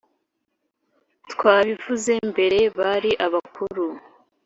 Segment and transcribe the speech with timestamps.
[1.31, 3.85] twabivuze mbere bari abakuru